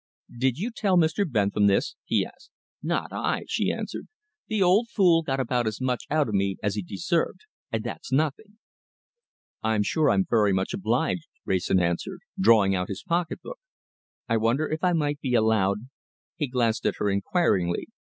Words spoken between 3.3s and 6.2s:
she answered. "The old fool got about as much